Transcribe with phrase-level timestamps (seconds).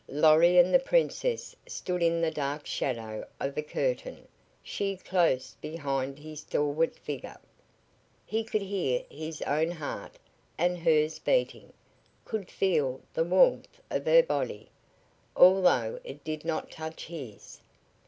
[0.09, 4.27] Lorry and the Princess stood in the dark shadow of a curtain,
[4.63, 7.37] she close behind his stalwart figure.
[8.25, 10.17] He could hear his own heart
[10.57, 11.71] and hers beating,
[12.25, 14.71] could feel the warmth of her body,
[15.35, 17.61] although it did not touch his.